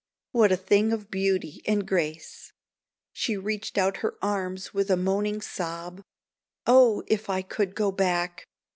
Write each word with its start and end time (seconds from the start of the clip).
What 0.31 0.51
a 0.51 0.57
thing 0.57 0.91
of 0.91 1.11
beauty 1.11 1.61
and 1.67 1.87
grace!" 1.87 2.53
She 3.13 3.37
reached 3.37 3.77
out 3.77 3.97
her 3.97 4.15
arms 4.19 4.73
with 4.73 4.89
a 4.89 4.97
moaning 4.97 5.41
sob: 5.41 6.01
"Oh, 6.65 7.03
if 7.05 7.29
I 7.29 7.43
could 7.43 7.75
go 7.75 7.91
back!" 7.91 8.47